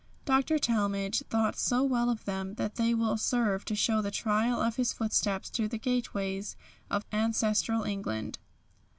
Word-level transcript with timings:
Dr. 0.25 0.57
Talmage 0.57 1.21
thought 1.29 1.55
so 1.59 1.83
well 1.83 2.09
of 2.09 2.25
them 2.25 2.55
that 2.55 2.73
they 2.73 2.91
will 2.95 3.17
serve 3.17 3.65
to 3.65 3.75
show 3.75 4.01
the 4.01 4.09
trail 4.09 4.59
of 4.59 4.77
his 4.77 4.93
footsteps 4.93 5.47
through 5.49 5.67
the 5.67 5.77
gateways 5.77 6.55
of 6.89 7.05
ancestral 7.13 7.83
England. 7.83 8.39